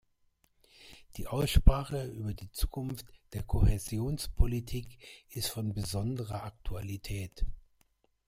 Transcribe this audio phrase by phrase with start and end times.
[1.17, 4.97] Die Aussprache über die Zukunft der Kohäsionspolitik
[5.29, 7.45] ist von besonderer Aktualität.